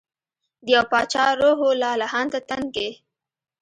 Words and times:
د 0.65 0.67
یو 0.75 0.83
چا 1.13 1.25
روح 1.39 1.57
و 1.63 1.69
لا 1.81 1.91
لهانده 2.01 2.39
تن 2.49 2.61
کي 2.75 2.89